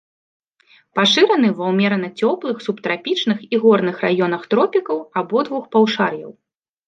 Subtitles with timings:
[0.99, 6.31] Пашыраны ва ўмерана цёплых, субтрапічных і горных раёнах тропікаў абодвух паўшар'яў.